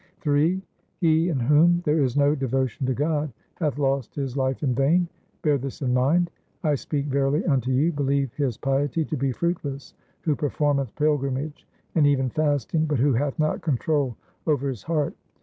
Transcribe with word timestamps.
Ill 0.25 0.59
He 0.97 1.29
in 1.29 1.39
whom 1.41 1.83
there 1.85 2.01
is 2.01 2.17
no 2.17 2.33
devotion 2.33 2.87
to 2.87 2.93
God, 2.95 3.31
Hath 3.59 3.77
lost 3.77 4.15
his 4.15 4.35
life 4.35 4.63
in 4.63 4.73
vain; 4.73 5.07
bear 5.43 5.59
this 5.59 5.83
in 5.83 5.93
mind. 5.93 6.31
I 6.63 6.73
speak 6.73 7.05
verily 7.05 7.45
unto 7.45 7.69
you; 7.69 7.91
believe 7.91 8.33
his 8.33 8.57
piety 8.57 9.05
to 9.05 9.15
be 9.15 9.31
fruitless 9.31 9.93
Who 10.21 10.35
performeth 10.35 10.95
pilgrimage 10.95 11.67
and 11.93 12.07
even 12.07 12.31
fasting, 12.31 12.85
but 12.85 12.97
who 12.97 13.13
hath 13.13 13.37
not 13.37 13.61
control 13.61 14.17
over 14.47 14.69
his 14.69 14.81
heart. 14.81 15.13